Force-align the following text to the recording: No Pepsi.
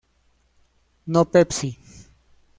No 1.05 1.25
Pepsi. 1.25 1.77